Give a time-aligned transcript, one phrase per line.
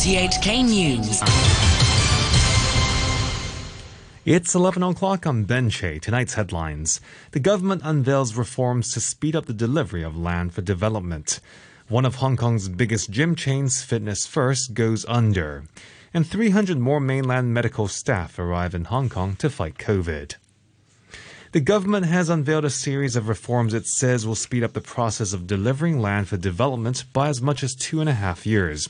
[0.00, 1.20] RTHK News.
[4.24, 6.00] It's 11 o'clock on Benche.
[6.00, 7.02] Tonight's headlines.
[7.32, 11.40] The government unveils reforms to speed up the delivery of land for development.
[11.88, 15.64] One of Hong Kong's biggest gym chains, Fitness First, goes under.
[16.14, 20.36] And 300 more mainland medical staff arrive in Hong Kong to fight COVID.
[21.52, 25.34] The government has unveiled a series of reforms it says will speed up the process
[25.34, 28.88] of delivering land for development by as much as two and a half years.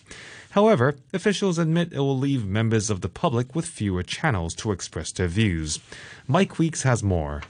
[0.50, 5.12] However, officials admit it will leave members of the public with fewer channels to express
[5.12, 5.78] their views.
[6.26, 7.42] Mike Weeks has more.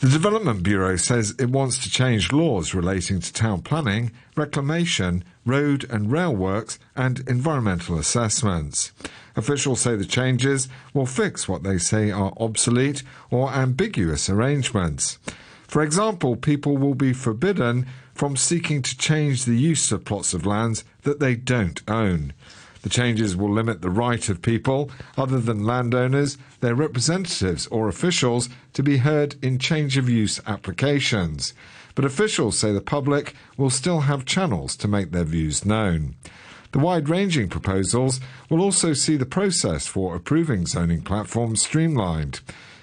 [0.00, 5.84] The Development Bureau says it wants to change laws relating to town planning, reclamation, road
[5.90, 8.92] and rail works, and environmental assessments.
[9.34, 15.18] Officials say the changes will fix what they say are obsolete or ambiguous arrangements.
[15.66, 20.46] For example, people will be forbidden from seeking to change the use of plots of
[20.46, 22.32] lands that they don't own.
[22.82, 28.48] The changes will limit the right of people, other than landowners, their representatives, or officials,
[28.74, 31.54] to be heard in change of use applications.
[31.94, 36.14] But officials say the public will still have channels to make their views known.
[36.70, 42.40] The wide ranging proposals will also see the process for approving zoning platforms streamlined.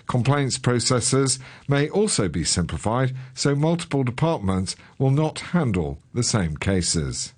[0.07, 7.34] Complaints processes may also be simplified so multiple departments will not handle the same cases.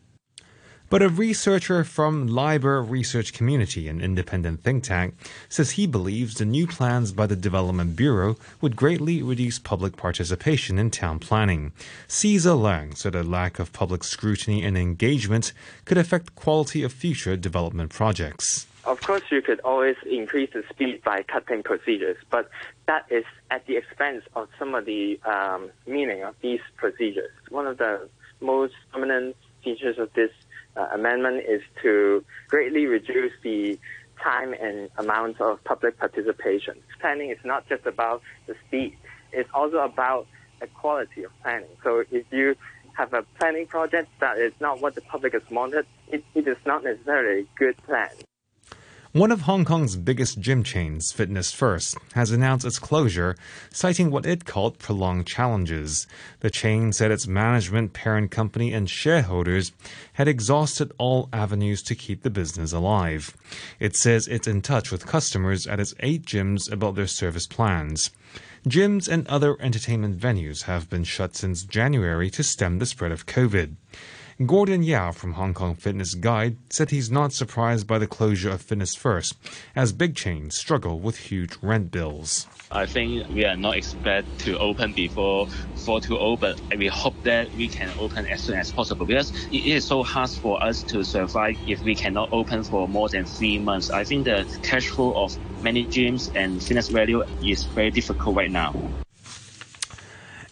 [0.90, 5.16] But a researcher from LIBER Research Community, an independent think tank,
[5.50, 10.80] says he believes the new plans by the Development Bureau would greatly reduce public participation
[10.80, 11.74] in town planning.
[12.08, 15.52] Caesar Lang said a lack of public scrutiny and engagement
[15.84, 18.66] could affect quality of future development projects.
[18.86, 22.50] Of course, you could always increase the speed by cutting procedures, but
[22.86, 27.32] that is at the expense of some of the um, meaning of these procedures.
[27.50, 28.08] One of the
[28.40, 30.32] most prominent features of this
[30.78, 33.80] uh, amendment is to greatly reduce the
[34.22, 36.76] time and amount of public participation.
[37.00, 38.98] Planning is not just about the speed,
[39.32, 40.28] it's also about
[40.60, 41.70] the quality of planning.
[41.84, 42.56] So if you
[42.94, 46.58] have a planning project that is not what the public has wanted, it, it is
[46.66, 48.10] not necessarily a good plan.
[49.18, 53.36] One of Hong Kong's biggest gym chains, Fitness First, has announced its closure,
[53.72, 56.06] citing what it called prolonged challenges.
[56.42, 59.72] The chain said its management, parent company, and shareholders
[60.14, 63.36] had exhausted all avenues to keep the business alive.
[63.80, 68.12] It says it's in touch with customers at its eight gyms about their service plans.
[68.68, 73.26] Gyms and other entertainment venues have been shut since January to stem the spread of
[73.26, 73.78] COVID.
[74.46, 78.62] Gordon Yao from Hong Kong Fitness Guide said he's not surprised by the closure of
[78.62, 79.36] Fitness First,
[79.76, 82.46] as big chains struggle with huge rent bills.
[82.70, 85.48] I think we are not expect to open before
[85.78, 89.84] 420, but we hope that we can open as soon as possible because it is
[89.84, 93.90] so hard for us to survive if we cannot open for more than three months.
[93.90, 98.52] I think the cash flow of many gyms and fitness value is very difficult right
[98.52, 98.76] now.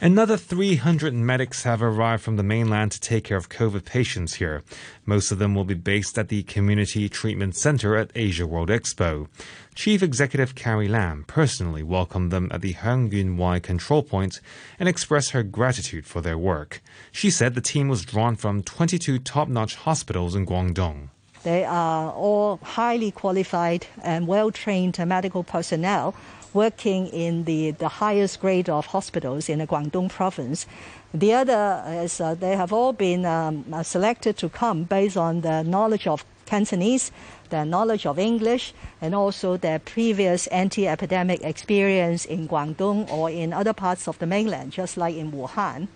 [0.02, 4.62] Another 300 medics have arrived from the mainland to take care of COVID patients here.
[5.06, 9.30] Most of them will be based at the Community Treatment Center at Asia World Expo.
[9.74, 14.42] Chief Executive Carrie Lam personally welcomed them at the Heung Yuen Wai control point
[14.78, 16.82] and expressed her gratitude for their work.
[17.14, 21.08] She said the team was drawn from 22 top-notch hospitals in Guangdong.
[21.44, 26.16] They are all highly qualified and well-trained medical personnel
[26.56, 30.66] working in the, the highest grade of hospitals in the Guangdong province.
[31.14, 35.42] The other is uh, they have all been um, uh, selected to come based on
[35.42, 37.12] their knowledge of Cantonese,
[37.50, 43.54] their knowledge of English, and also their previous anti epidemic experience in Guangdong or in
[43.54, 45.88] other parts of the mainland, just like in Wuhan.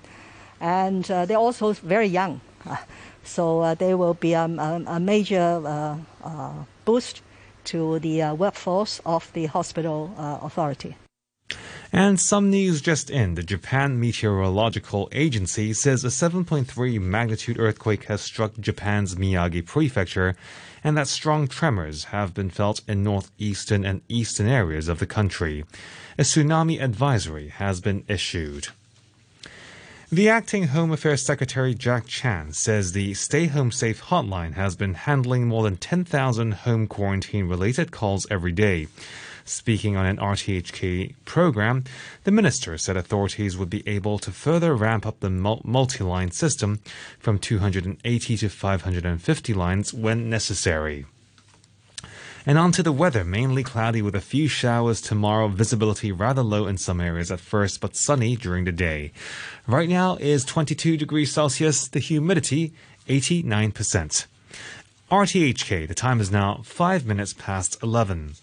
[0.59, 2.41] And uh, they're also very young.
[3.23, 6.53] so uh, they will be um, a, a major uh, uh,
[6.85, 7.21] boost
[7.65, 10.95] to the uh, workforce of the hospital uh, authority.
[11.91, 13.33] And some news just in.
[13.33, 20.35] The Japan Meteorological Agency says a 7.3 magnitude earthquake has struck Japan's Miyagi prefecture
[20.83, 25.65] and that strong tremors have been felt in northeastern and eastern areas of the country.
[26.17, 28.69] A tsunami advisory has been issued.
[30.11, 34.95] The acting Home Affairs Secretary Jack Chan says the Stay Home Safe hotline has been
[34.95, 38.87] handling more than 10,000 home quarantine related calls every day.
[39.45, 41.83] Speaking on an RTHK program,
[42.23, 46.79] the minister said authorities would be able to further ramp up the multi line system
[47.19, 51.05] from 280 to 550 lines when necessary.
[52.45, 53.23] And on to the weather.
[53.23, 55.47] Mainly cloudy with a few showers tomorrow.
[55.47, 59.11] Visibility rather low in some areas at first, but sunny during the day.
[59.67, 61.87] Right now is 22 degrees Celsius.
[61.87, 62.73] The humidity
[63.07, 64.25] 89%.
[65.11, 68.35] RTHK, the time is now 5 minutes past 11.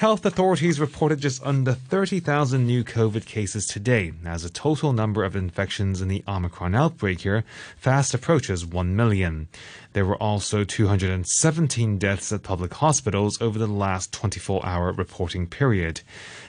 [0.00, 5.36] Health authorities reported just under 30,000 new COVID cases today, as the total number of
[5.36, 7.44] infections in the Omicron outbreak here
[7.76, 9.48] fast approaches 1 million.
[9.92, 16.00] There were also 217 deaths at public hospitals over the last 24 hour reporting period.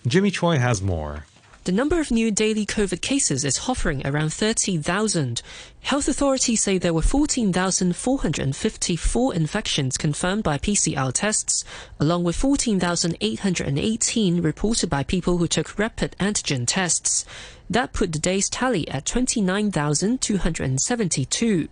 [0.08, 1.26] Jimmy Choi has more.
[1.64, 5.44] The number of new daily COVID cases is hovering around 30,000.
[5.82, 11.64] Health authorities say there were 14,454 infections confirmed by PCR tests,
[12.00, 17.26] along with 14,818 reported by people who took rapid antigen tests.
[17.72, 21.70] That put the day's tally at 29,272.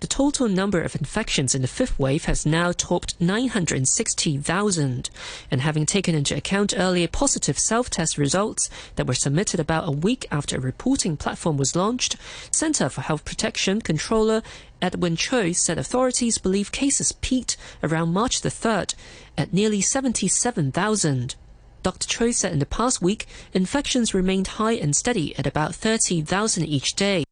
[0.00, 5.08] The total number of infections in the fifth wave has now topped 960,000.
[5.50, 10.26] And having taken into account earlier positive self-test results that were submitted about a week
[10.30, 12.16] after a reporting platform was launched,
[12.50, 14.42] Center for Health Protection Controller
[14.82, 18.94] Edwin Tsui said authorities believe cases peaked around March the 3rd
[19.38, 21.36] at nearly 77,000.
[21.82, 22.06] Dr.
[22.08, 26.94] Tsui said in the past week, infections remained high and steady at about 30,000 each
[26.94, 27.24] day.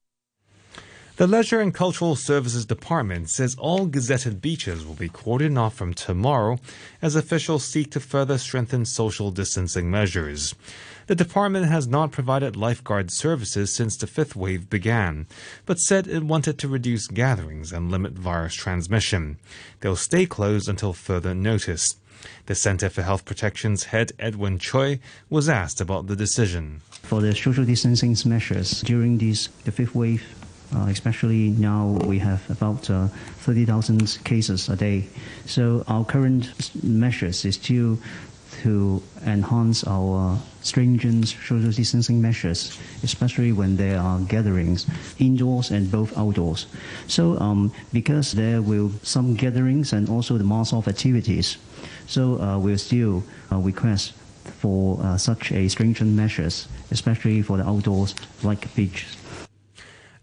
[1.16, 5.94] The Leisure and Cultural Services Department says all gazetted beaches will be cordoned off from
[5.94, 6.58] tomorrow
[7.00, 10.54] as officials seek to further strengthen social distancing measures.
[11.06, 15.26] The department has not provided lifeguard services since the fifth wave began,
[15.64, 19.38] but said it wanted to reduce gatherings and limit virus transmission.
[19.80, 21.96] They'll stay closed until further notice.
[22.46, 25.00] The Center for Health Protection's head, Edwin Tsui,
[25.30, 26.80] was asked about the decision.
[27.02, 30.24] For the social distancing measures during this the fifth wave,
[30.74, 33.08] uh, especially now we have about uh,
[33.38, 35.06] 30,000 cases a day.
[35.46, 36.50] So our current
[36.82, 37.98] measures is to
[38.62, 44.86] to enhance our stringent social distancing measures, especially when there are gatherings
[45.18, 46.66] indoors and both outdoors.
[47.06, 51.58] So um, because there will some gatherings and also the mass of activities,
[52.06, 53.22] so uh, we'll still
[53.52, 54.12] uh, request
[54.44, 59.16] for uh, such a stringent measures, especially for the outdoors like beaches.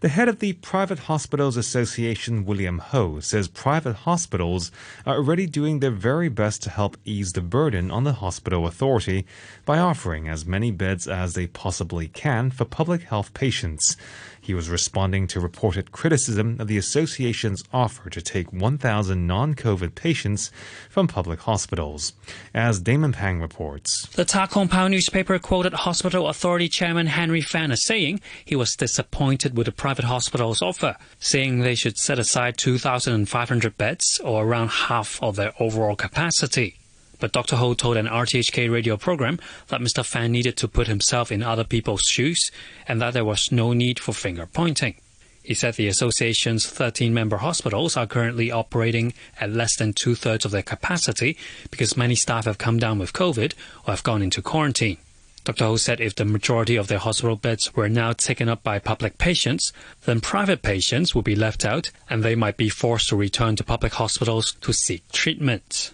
[0.04, 4.70] The head of the Private Hospitals Association, William Ho, says private hospitals
[5.06, 9.24] are already doing their very best to help ease the burden on the hospital authority
[9.64, 13.96] by offering as many beds as they possibly can for public health patients.
[14.44, 19.94] He was responding to reported criticism of the association's offer to take 1,000 non COVID
[19.94, 20.50] patients
[20.90, 22.12] from public hospitals.
[22.52, 24.06] As Damon Pang reports.
[24.08, 29.56] The Ta Pao newspaper quoted Hospital Authority Chairman Henry Fan as saying he was disappointed
[29.56, 35.22] with the private hospital's offer, saying they should set aside 2,500 beds, or around half
[35.22, 36.76] of their overall capacity.
[37.24, 37.56] But Dr.
[37.56, 40.04] Ho told an RTHK radio program that Mr.
[40.04, 42.50] Fan needed to put himself in other people's shoes
[42.86, 44.96] and that there was no need for finger pointing.
[45.42, 50.44] He said the association's 13 member hospitals are currently operating at less than two thirds
[50.44, 51.38] of their capacity
[51.70, 53.54] because many staff have come down with COVID
[53.86, 54.98] or have gone into quarantine.
[55.44, 55.64] Dr.
[55.64, 59.16] Ho said if the majority of their hospital beds were now taken up by public
[59.16, 59.72] patients,
[60.04, 63.64] then private patients would be left out and they might be forced to return to
[63.64, 65.90] public hospitals to seek treatment.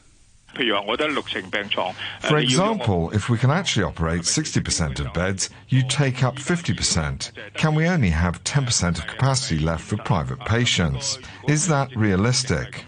[2.21, 7.31] For example, if we can actually operate 60% of beds, you take up 50%.
[7.55, 11.19] Can we only have 10% of capacity left for private patients?
[11.49, 12.85] Is that realistic?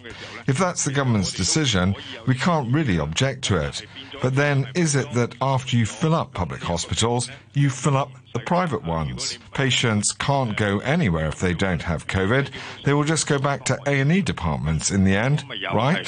[0.46, 1.94] If that's the government's decision,
[2.26, 3.86] we can't really object to it.
[4.20, 8.40] But then, is it that after you fill up public hospitals, you fill up the
[8.40, 9.38] private ones?
[9.54, 12.50] Patients can't go anywhere if they don't have COVID.
[12.84, 16.06] They will just go back to A&E departments in the end, right?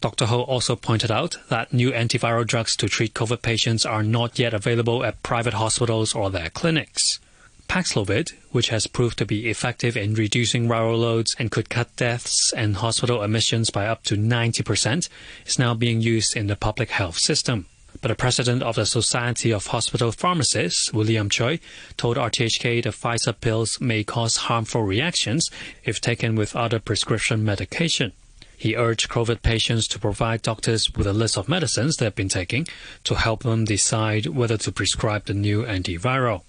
[0.00, 0.26] Dr.
[0.26, 4.54] Ho also pointed out that new antiviral drugs to treat COVID patients are not yet
[4.54, 7.20] available at private hospitals or their clinics.
[7.68, 12.52] Paxlovid, which has proved to be effective in reducing viral loads and could cut deaths
[12.56, 15.08] and hospital admissions by up to 90%,
[15.46, 17.66] is now being used in the public health system.
[18.00, 21.60] But the president of the Society of Hospital Pharmacists, William Chui,
[21.98, 25.50] told RTHK the Pfizer pills may cause harmful reactions
[25.84, 28.12] if taken with other prescription medication.
[28.56, 32.66] He urged COVID patients to provide doctors with a list of medicines they've been taking
[33.04, 36.42] to help them decide whether to prescribe the new antiviral.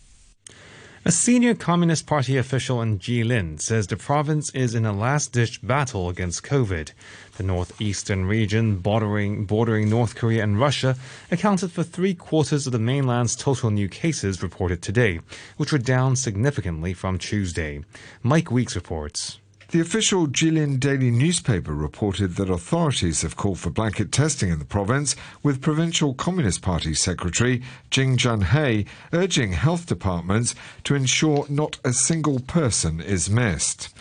[1.04, 6.10] A senior Communist Party official in Jilin says the province is in a last-ditch battle
[6.10, 6.92] against COVID.
[7.38, 10.96] The northeastern region, bordering, bordering North Korea and Russia,
[11.32, 15.22] accounted for three quarters of the mainland's total new cases reported today,
[15.58, 17.82] which were down significantly from Tuesday.
[18.22, 19.41] Mike Weeks reports.
[19.72, 24.66] The official Jilin Daily newspaper reported that authorities have called for blanket testing in the
[24.66, 31.94] province, with Provincial Communist Party Secretary Jing Jun-hai urging health departments to ensure not a
[31.94, 33.96] single person is missed.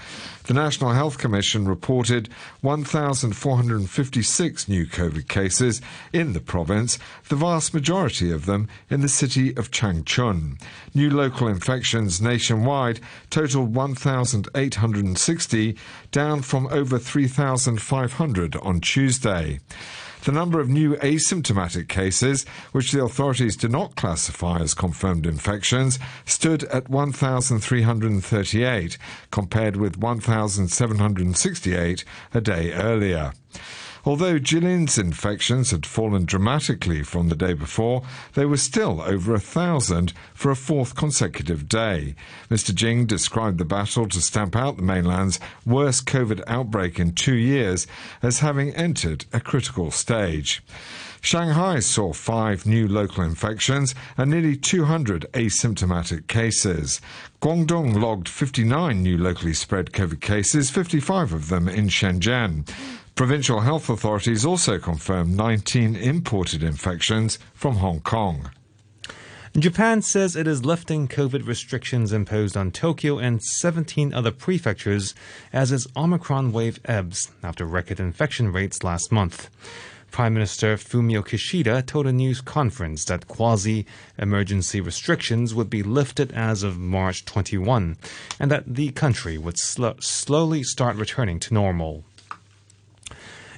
[0.45, 2.31] The National Health Commission reported
[2.63, 5.83] 1,456 new COVID cases
[6.13, 10.61] in the province, the vast majority of them in the city of Changchun.
[10.95, 15.77] New local infections nationwide totaled 1,860,
[16.11, 19.61] down from over 3,500 on Tuesday.
[20.25, 25.99] The number of new asymptomatic cases, which the authorities do not classify as confirmed infections,
[26.27, 28.99] stood at 1,338,
[29.31, 33.33] compared with 1,768 a day earlier.
[34.05, 38.03] Although Jilin's infections had fallen dramatically from the day before,
[38.35, 42.15] they were still over a thousand for a fourth consecutive day.
[42.51, 42.75] Mr.
[42.75, 47.87] Jing described the battle to stamp out the mainland's worst COVID outbreak in two years
[48.23, 50.63] as having entered a critical stage.
[51.23, 57.01] Shanghai saw five new local infections and nearly 200 asymptomatic cases.
[57.43, 62.67] Guangdong logged 59 new locally spread COVID cases, 55 of them in Shenzhen.
[63.21, 68.51] Provincial health authorities also confirmed 19 imported infections from Hong Kong.
[69.55, 75.15] Japan says it is lifting COVID restrictions imposed on Tokyo and 17 other prefectures
[75.53, 79.51] as its Omicron wave ebbs after record infection rates last month.
[80.11, 83.85] Prime Minister Fumio Kishida told a news conference that quasi
[84.19, 87.99] emergency restrictions would be lifted as of March 21
[88.39, 92.03] and that the country would sl- slowly start returning to normal.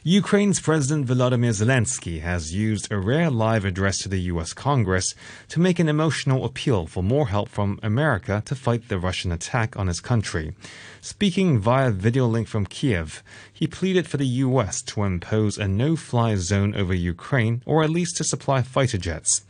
[0.04, 4.52] Ukraine's President Volodymyr Zelensky has used a rare live address to the U.S.
[4.52, 5.14] Congress
[5.49, 9.76] to make an emotional appeal for more help from America to fight the Russian attack
[9.76, 10.56] on his country.
[11.00, 14.82] Speaking via video link from Kiev, he pleaded for the U.S.
[14.82, 19.44] to impose a no fly zone over Ukraine or at least to supply fighter jets.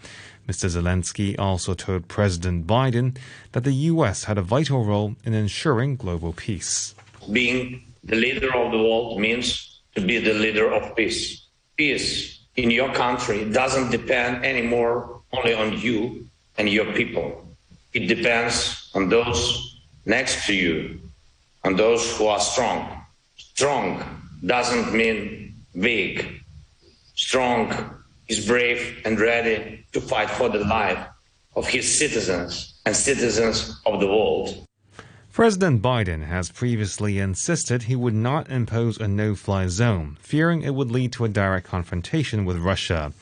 [0.46, 0.68] Mr.
[0.68, 3.16] Zelensky also told President Biden
[3.52, 4.24] that the U.S.
[4.24, 6.94] had a vital role in ensuring global peace.
[7.32, 11.46] Being the leader of the world means to be the leader of peace.
[11.76, 16.26] Peace in your country doesn't depend anymore only on you
[16.58, 17.56] and your people.
[17.92, 21.00] It depends on those next to you,
[21.64, 23.02] on those who are strong.
[23.36, 24.02] Strong
[24.44, 26.42] doesn't mean weak.
[27.14, 27.72] Strong
[28.28, 31.06] is brave and ready to fight for the life
[31.54, 34.66] of his citizens and citizens of the world.
[35.32, 40.74] President Biden has previously insisted he would not impose a no fly zone, fearing it
[40.74, 43.14] would lead to a direct confrontation with Russia.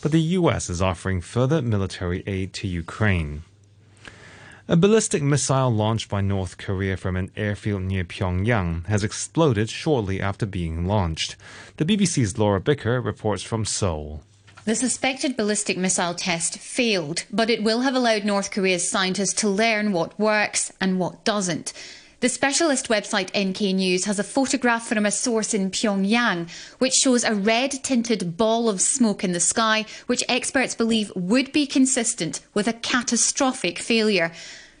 [0.00, 0.70] But the U.S.
[0.70, 3.42] is offering further military aid to Ukraine.
[4.66, 10.22] A ballistic missile launched by North Korea from an airfield near Pyongyang has exploded shortly
[10.22, 11.36] after being launched.
[11.76, 14.22] The BBC's Laura Bicker reports from Seoul.
[14.68, 19.48] The suspected ballistic missile test failed, but it will have allowed North Korea's scientists to
[19.48, 21.72] learn what works and what doesn't.
[22.20, 27.24] The specialist website NK News has a photograph from a source in Pyongyang which shows
[27.24, 32.42] a red tinted ball of smoke in the sky, which experts believe would be consistent
[32.52, 34.32] with a catastrophic failure.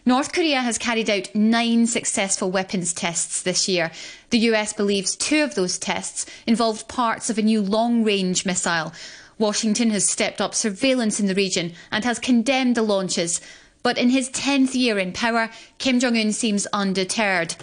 [0.04, 3.90] North Korea has carried out nine successful weapons tests this year.
[4.28, 8.92] The US believes two of those tests involved parts of a new long range missile.
[9.38, 13.40] Washington has stepped up surveillance in the region and has condemned the launches.
[13.82, 17.54] But in his 10th year in power, Kim Jong un seems undeterred.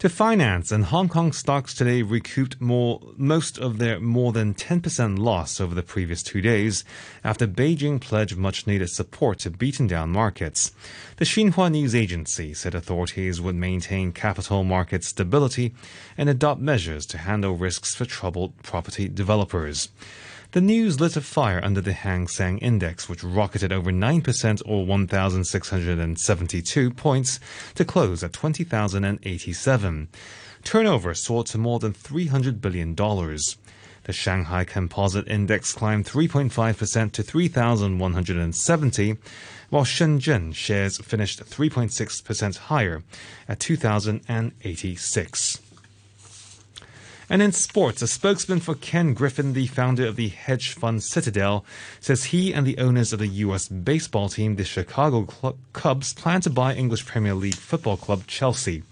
[0.00, 5.18] To finance, and Hong Kong stocks today recouped more, most of their more than 10%
[5.18, 6.84] loss over the previous two days
[7.22, 10.72] after Beijing pledged much needed support to beaten down markets.
[11.18, 15.74] The Xinhua news agency said authorities would maintain capital market stability
[16.16, 19.90] and adopt measures to handle risks for troubled property developers.
[20.52, 24.84] The news lit a fire under the Hang Seng Index, which rocketed over 9% or
[24.84, 27.38] 1,672 points
[27.76, 30.08] to close at 20,087.
[30.64, 32.96] Turnover soared to more than $300 billion.
[32.96, 39.16] The Shanghai Composite Index climbed 3.5% to 3,170,
[39.68, 43.04] while Shenzhen shares finished 3.6% higher
[43.48, 45.60] at 2,086.
[47.30, 51.64] And in sports, a spokesman for Ken Griffin, the founder of the hedge fund Citadel,
[52.00, 53.68] says he and the owners of the U.S.
[53.68, 55.28] baseball team, the Chicago
[55.72, 58.82] Cubs, plan to buy English Premier League football club Chelsea.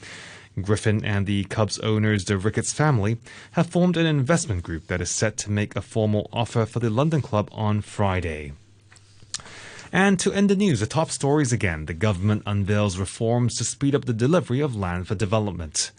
[0.63, 3.19] Griffin and the Cubs owners, the Ricketts family,
[3.53, 6.91] have formed an investment group that is set to make a formal offer for the
[6.91, 8.53] London club on Friday.
[9.93, 11.87] And to end the news, the top stories again.
[11.87, 15.91] The government unveils reforms to speed up the delivery of land for development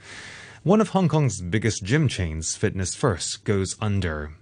[0.63, 4.33] one of Hong Kong's biggest gym chains, Fitness First, goes under.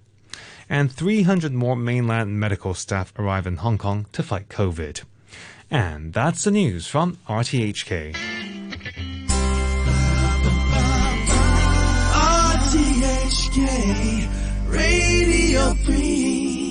[0.70, 5.04] And 300 more mainland medical staff arrive in Hong Kong to fight COVID.
[5.70, 8.16] And that's the news from RTHK.
[12.68, 14.30] RTHK
[14.70, 16.67] Radio Three.